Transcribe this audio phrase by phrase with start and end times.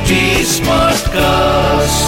[0.00, 0.12] HD
[0.44, 2.04] Smartcast.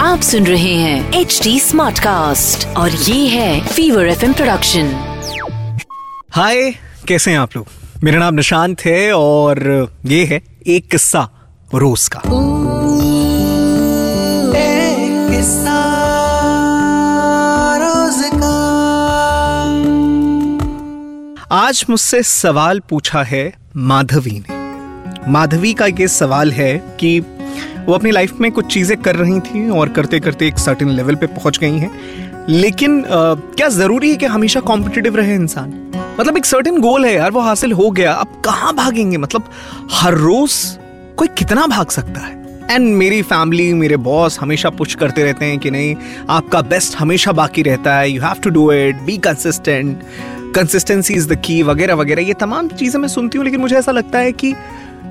[0.00, 4.86] आप सुन रहे हैं एच डी स्मार्ट कास्ट और ये है फीवर एफ़ प्रोडक्शन
[6.30, 6.70] हाय
[7.08, 7.66] कैसे हैं आप लोग?
[8.04, 11.30] मेरा नाम निशांत है और ये है एक किस्सा
[11.74, 12.20] रोज का।
[21.52, 24.63] आज मुझसे सवाल पूछा है माधवी ने।
[25.28, 27.20] माधवी का ये सवाल है कि
[27.86, 31.14] वो अपनी लाइफ में कुछ चीज़ें कर रही थी और करते करते एक सर्टेन लेवल
[31.14, 31.90] पे पहुँच गई हैं।
[32.48, 35.70] लेकिन अ, क्या ज़रूरी है कि हमेशा कॉम्पिटिटिव रहे इंसान?
[36.20, 39.16] मतलब एक सर्टेन गोल है यार वो हासिल हो गया अब कहाँ भागेंगे?
[39.16, 39.50] मतलब
[39.92, 40.78] हर रोज
[41.16, 42.42] कोई कितना भाग सकता है?
[42.70, 45.96] एंड मेरी फैमिली मेरे बॉस हमेशा पुश करते रहते हैं कि नहीं
[46.30, 50.02] आपका बेस्ट हमेशा बाकी रहता है you have to do it be consistent
[50.54, 53.92] consistency is the key वगैरह वगैरह ये तमाम चीज़ें मैं सुनती हूँ लेकिन मुझे ऐसा
[53.92, 54.54] लगता है कि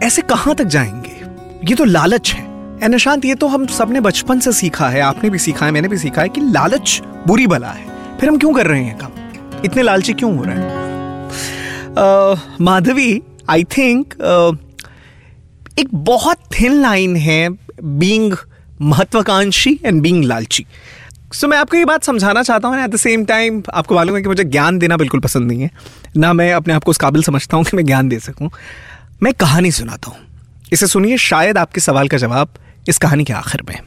[0.02, 1.22] ऐसे कहाँ तक जाएँगे?
[1.70, 5.40] ये तो लालच है। निशांत ये तो हम सबने बचपन से सीखा है आपने भी
[5.40, 8.68] सीखा है मैंने भी सीखा है कि लालच बुरी बला है। फिर हम क्यों कर
[8.68, 9.12] रहे हैं काम?
[9.66, 10.82] इतने लालची क्यों हो रहे हैं?
[12.62, 14.14] माधवी आई थिंक
[15.80, 17.50] एक बहुत थिन लाइन है
[17.84, 18.36] बींग
[18.82, 20.66] महत्वाकांक्षी एंड बींग लालची।
[21.34, 24.16] सो so, मैं आपको ये बात समझाना चाहता हूँ एट द सेम टाइम आपको मालूम
[24.16, 25.70] है कि मुझे ज्ञान देना बिल्कुल पसंद नहीं है।
[26.18, 28.50] ना मैं अपने आप को उस काबिल समझता हूँ कि मैं ज्ञान दे सकूँ।
[29.24, 30.18] मैं कहानी सुनाता हूँ।
[30.74, 32.54] इसे सुनिए शायद आपके सवाल का जवाब
[32.90, 33.78] इस कहानी के आखिर में।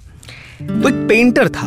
[0.83, 1.67] तो एक पेंटर था।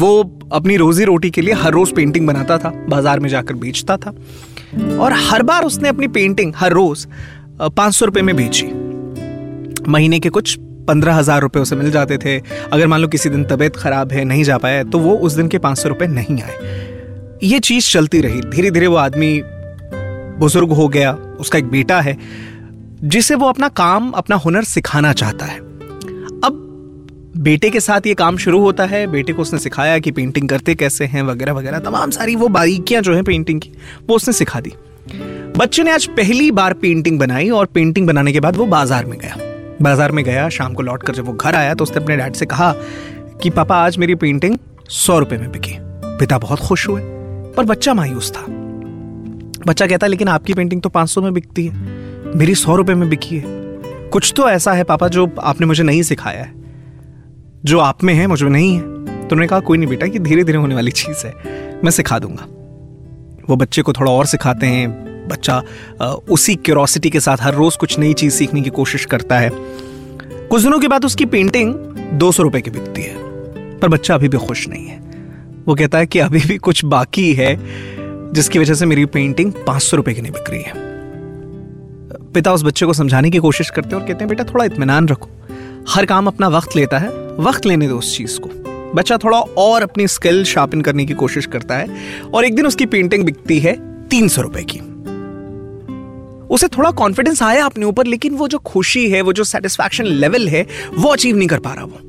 [0.00, 0.10] वो
[0.52, 4.10] अपनी रोजी रोटी के लिए हर रोज पेंटिंग बनाता था, बाज़ार में जाकर बेचता था।
[5.00, 7.06] और हर बार उसने अपनी पेंटिंग हर रोज
[7.60, 8.66] पाँच सौ रुपये में बेची।
[9.88, 10.56] महीने के कुछ
[10.88, 12.38] पंद्रह हज़ार रुपये उसे मिल जाते थे।
[12.72, 15.48] अगर मान लो किसी दिन तबीयत खराब है, नहीं जा पाया तो वो उस दिन
[15.48, 19.40] के पाँच सौ रुपये नहीं आए। ये चीज़ चलती रही। धीरे धीरे वो आदमी
[20.38, 22.16] बुज़ुर्ग हो गया, उसका एक बेटा है।
[23.04, 26.64] जिसे वो अपना काम, अपना हुनर सिखाना चाहता है। अब
[27.36, 30.74] बेटे के साथ ये काम शुरू होता है। बेटे को उसने सिखाया कि पेंटिंग करते
[30.74, 33.70] कैसे हैं, वगैरह वगैरह। तमाम सारी वो बारीकियाँ जो है पेंटिंग की,
[34.08, 34.72] वो उसने सिखा दी।
[35.58, 39.18] बच्चे ने आज पहली बार पेंटिंग बनाई और पेंटिंग बनाने के बाद वो बाज़ार में
[39.18, 39.36] गया।
[39.82, 42.34] बाज़ार में गया, शाम को लौट कर जब वो घर आया तो उसने अपने डैड
[42.34, 42.72] से कहा
[43.42, 44.58] कि, पापा, आज मेरी पेंटिंग
[44.88, 45.76] सौ रुपए में बिकी।
[46.18, 47.02] पिता बहुत खुश हुए,
[47.56, 48.44] पर बच्चा मायूस था।
[49.66, 52.07] बच्चा कहता, लेकिन आपकी पेंटिंग तो पाँच सौ में बिकती है।
[52.38, 53.44] मेरी सौ रुपए में बिकी है।
[54.08, 56.52] कुछ तो ऐसा है पापा जो आपने मुझे नहीं सिखाया है।
[57.64, 60.44] जो आप में है, मुझमें नहीं है। तो उन्होंने कहा, कोई नहीं बेटा, ये धीरे
[60.44, 61.32] धीरे होने वाली चीज़ है।
[61.84, 62.46] मैं सिखा दूँगा।
[63.50, 64.88] वो बच्चे को थोड़ा और सिखाते हैं।
[65.28, 65.62] बच्चा
[66.28, 69.50] उसी क्यूरोसिटी के साथ हर रोज कुछ नई चीज़ सीखने की कोशिश करता है।
[70.50, 71.74] कुछ दिनों के बाद उसकी पेंटिंग
[72.12, 73.14] दो सौ रुपए की बिकती है।
[73.78, 75.00] पर बच्चा अभी भी खुश नहीं है।
[75.66, 77.60] वो कहता है कि अभी भी कुछ बाकी है,
[78.32, 80.87] जिसकी वजह से मेरी पेंटिंग पाँच सौ रुपए की नहीं बिक रही है।
[82.34, 85.08] पिता उस बच्चे को समझाने की कोशिश करते हैं और कहते हैं, बेटा, थोड़ा इतमान
[85.08, 85.28] रखो।
[85.88, 88.50] हर काम अपना वक्त लेता है। वक्त लेने दो उस चीज़ को।
[88.94, 91.86] बच्चा थोड़ा और अपनी स्किल शार्पन करने की कोशिश करता है
[92.34, 94.78] और एक दिन उसकी पेंटिंग बिकती है तीन सौ रुपए की।
[96.50, 100.48] उसे थोड़ा कॉन्फिडेंस आया अपने ऊपर, लेकिन वो जो खुशी है, वो जो सेटिस्फैक्शन लेवल
[100.48, 102.07] है, वो अचीव नहीं कर पा रहा वो।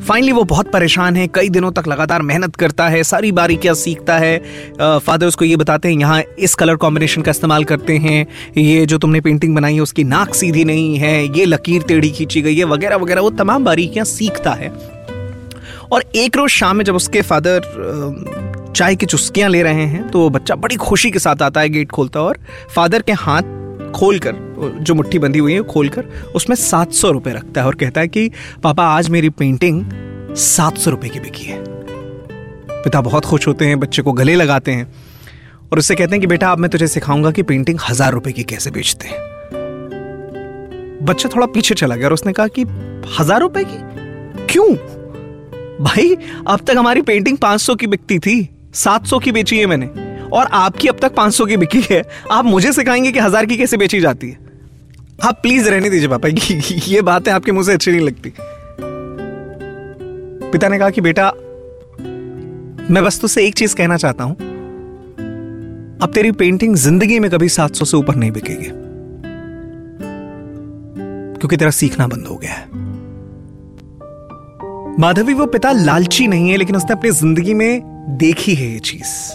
[0.00, 4.16] फाइनली वो बहुत परेशान है, कई दिनों तक लगातार मेहनत करता है, सारी बारीकियाँ सीखता
[4.18, 4.38] है।
[4.78, 8.98] फादर उसको ये बताते हैं, यहाँ इस कलर कॉम्बिनेशन का इस्तेमाल करते हैं, ये जो
[8.98, 12.64] तुमने पेंटिंग बनाई है, उसकी नाक सीधी नहीं है, ये लकीर टेढ़ी खींची गई है,
[12.64, 14.72] वगैरह वगैरह, वो तमाम बारीकियाँ सीखता है।
[15.92, 20.20] और एक रोज शाम में जब उसके फादर चाय की चुस्कियाँ ले रहे हैं तो
[20.20, 22.38] वो बच्चा बड़ी खुशी के साथ आता है गेट खोलता है और
[22.74, 23.42] फादर के हाथ
[23.94, 24.32] खोलकर
[24.62, 26.04] जो मुट्ठी बंधी हुई है, खोलकर
[26.34, 28.30] उसमें सात सौ रुपये रखता है और कहता है कि,
[28.62, 29.84] पापा, आज मेरी पेंटिंग
[30.36, 31.64] सात सौ रुपये की बिकी है।
[32.70, 34.92] पिता बहुत खुश होते हैं, बच्चे को गले लगाते हैं
[35.72, 38.42] और उससे कहते हैं कि, बेटा, अब मैं तुझे सिखाऊँगा कि पेंटिंग हज़ार रुपए की
[38.42, 39.30] कैसे बेचते हैं।
[41.02, 42.62] बच्चा थोड़ा पीछे चला गया और उसने कहा कि,
[43.20, 44.00] हज़ार रुपए की?
[44.46, 44.74] क्यों?
[45.84, 46.16] भाई,
[46.46, 49.90] अब तक हमारी पेंटिंग 500 की बिकती थी 700 की बेची है मैंने
[50.32, 53.76] और आपकी अब तक 500 की बिकी है। आप मुझे सिखाएँगे कि हज़ार की कैसे
[53.76, 54.39] बेची जाती है?
[55.24, 56.28] आप प्लीज़ रहने दीजिए पापा
[56.88, 58.32] ये बातें आपके मुँह से अच्छी नहीं लगती।
[60.52, 61.32] पिता ने कहा कि बेटा,
[62.90, 64.36] मैं बस तुझसे एक चीज़ कहना चाहता हूँ।
[66.02, 68.70] अब तेरी पेंटिंग ज़िंदगी में कभी 700 से ऊपर नहीं बिकेगी।
[71.38, 72.68] क्योंकि तेरा सीखना बंद हो गया है।
[74.98, 79.32] माधवी, वो पिता लालची नहीं है, लेकिन उसने अपनी ज़िंदगी में देखी है ये चीज़।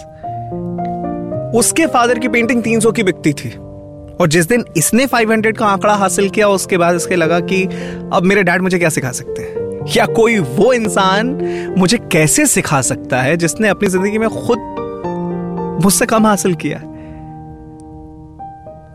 [1.58, 3.65] उसके फादर की पेंटिंग 300 की बिकती थी।
[4.20, 7.64] और जिस दिन इसने 500 का आंकड़ा हासिल किया, उसके बाद इसके लगा कि
[8.12, 9.56] अब मेरे डैड मुझे क्या सिखा सकते हैं?
[9.96, 11.26] या कोई वो इंसान
[11.78, 14.58] मुझे कैसे सिखा सकता है जिसने अपनी ज़िंदगी में खुद
[15.84, 16.78] मुझसे कम हासिल किया?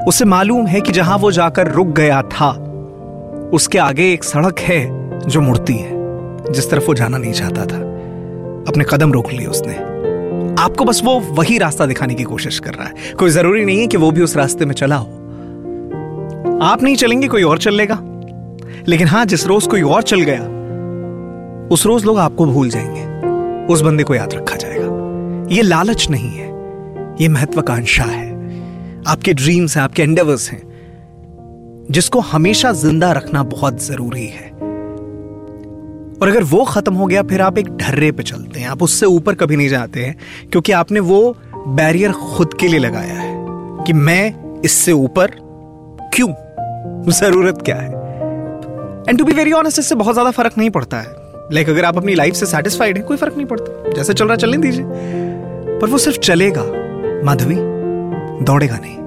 [0.07, 2.49] उसे मालूम है कि जहाँ वो जाकर रुक गया था,
[3.53, 4.81] उसके आगे एक सड़क है
[5.19, 5.91] जो मुड़ती है,
[6.51, 7.77] जिस तरफ़ वो जाना नहीं चाहता था।
[8.67, 9.90] अपने कदम रोक लिए उसने।
[10.61, 13.87] आपको बस वो वही रास्ता दिखाने की कोशिश कर रहा है। कोई ज़रूरी नहीं है
[13.87, 15.05] कि वो भी उस रास्ते में चला हो।
[16.61, 17.99] आप नहीं चलेंगे, कोई और चल लेगा।
[18.87, 20.41] लेकिन हाँ, जिस रोज कोई और चल गया,
[21.67, 23.11] उस रोज लोग आपको भूल जाएँगे।
[23.73, 25.01] उस बंदे को याद रखा जाएगा।
[25.55, 26.47] ये लालच नहीं है।
[27.21, 28.31] ये महत्वाकांक्षा है।
[29.07, 30.71] आपके ड्रीम्स हैं, आपके एंडेवर्स हैं।
[31.91, 34.50] जिसको हमेशा ज़िंदा रखना बहुत ज़रूरी है।
[36.21, 39.05] और अगर वो खत्म हो गया फिर आप एक ढर्रे पे चलते हैं। आप उससे
[39.05, 40.15] ऊपर कभी नहीं जाते हैं
[40.51, 41.37] क्योंकि आपने वो
[41.67, 43.33] बैरियर खुद के लिए लगाया है
[43.85, 45.31] कि मैं इससे ऊपर
[46.13, 46.27] क्यों?
[47.11, 47.89] ज़रूरत क्या है?
[49.09, 51.07] And to be very honest इससे बहुत ज़्यादा फ़र्क नहीं पड़ता है।
[51.51, 54.25] लाइक like, अगर आप अपनी लाइफ से सेटिस्फाइड है कोई फ़र्क नहीं पड़ता। जैसे चल
[54.25, 54.85] रहा चलने दीजिए।
[55.79, 56.63] पर वो सिर्फ़ चलेगा
[57.25, 57.55] माधवी
[58.45, 59.00] दौड़ेगा नहीं।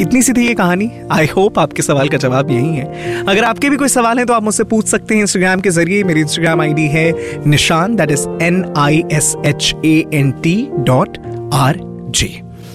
[0.00, 0.90] इतनी सी थी ये कहानी?
[1.12, 4.34] आई होप आपके सवाल का जवाब यही है। अगर आपके भी कोई सवाल है तो
[4.34, 7.12] आप मुझसे पूछ सकते हैं इंस्टाग्राम के ज़रिए। मेरी इंस्टाग्राम आईडी है
[7.46, 11.18] Nishant that is N I S H A N T dot
[11.54, 11.80] R
[12.10, 12.28] J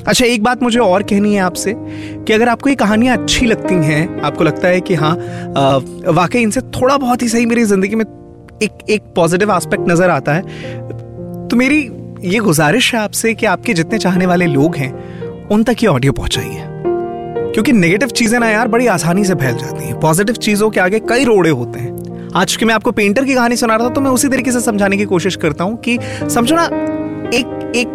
[0.07, 3.75] अच्छा एक बात मुझे और कहनी है आपसे, कि अगर आपको ये कहानियाँ अच्छी लगती
[3.75, 5.16] हैं, आपको लगता है कि हाँ
[6.10, 8.06] वाकई इनसे थोड़ा बहुत ही सही मेरी ज़िंदगी में
[8.63, 11.80] एक एक पॉजिटिव एस्पेक्ट नज़र आता है तो मेरी
[12.25, 14.94] ये गुजारिश है आपसे कि आपके जितने चाहने वाले लोग हैं,
[15.48, 16.63] उन तक ये ऑडियो पहुंचाइए।
[17.56, 21.00] क्योंकि नेगेटिव चीज़ें ना यार बड़ी आसानी से फैल जाती हैं। पॉजिटिव चीज़ों के आगे
[21.00, 24.02] कई रोड़े होते हैं। आज की मैं आपको पेंटर की कहानी सुना रहा था तो
[24.02, 25.98] मैं उसी तरीके से समझाने की कोशिश करता हूँ कि
[26.30, 26.66] समझो ना,
[27.34, 27.88] एक एक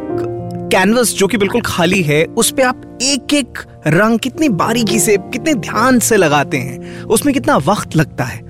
[0.73, 5.17] कैनवस जो कि बिल्कुल खाली है, उस पर आप एक एक रंग कितनी बारीकी से,
[5.17, 8.43] कितने ध्यान से लगाते हैं, उसमें कितना वक्त लगता है।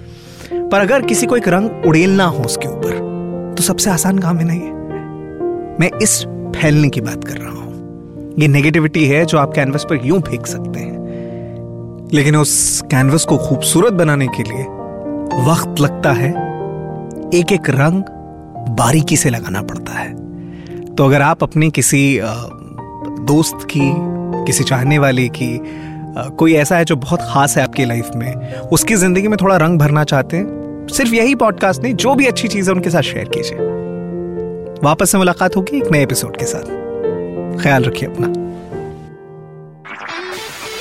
[0.52, 4.44] पर अगर किसी को एक रंग उड़ेलना हो उसके ऊपर तो सबसे आसान काम है
[4.44, 6.18] ना ये। मैं इस
[6.56, 7.58] फैलने की बात कर रहा हूँ।
[8.38, 10.89] ये नेगेटिविटी है जो आप कैनवस पर यूँ फेंक सकते हैं।
[12.14, 14.62] लेकिन उस कैनवस को खूबसूरत बनाने के लिए
[15.50, 16.30] वक्त लगता है।
[17.34, 18.02] एक एक रंग
[18.76, 20.14] बारीकी से लगाना पड़ता है।
[20.94, 22.20] तो अगर आप अपने किसी
[23.24, 23.92] दोस्त की,
[24.46, 25.60] किसी चाहने वाले की
[26.18, 29.78] कोई ऐसा है जो बहुत खास है आपकी लाइफ में, उसकी ज़िंदगी में थोड़ा रंग
[29.78, 33.28] भरना चाहते हैं, सिर्फ़ यही पॉडकास्ट नहीं, जो भी अच्छी चीज़ है उनके साथ शेयर
[33.36, 33.58] कीजिए।
[34.84, 38.49] वापस से मुलाकात होगी एक नए एपिसोड के साथ। ख्याल रखिए अपना।